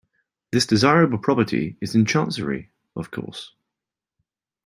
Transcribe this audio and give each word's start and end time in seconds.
This 0.51 0.65
desirable 0.65 1.19
property 1.19 1.77
is 1.79 1.93
in 1.93 2.05
Chancery, 2.07 2.71
of 2.95 3.11
course. 3.11 3.51